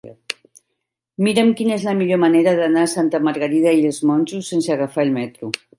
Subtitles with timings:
[1.27, 5.11] Mira'm quina és la millor manera d'anar a Santa Margarida i els Monjos sense agafar
[5.11, 5.57] el metro.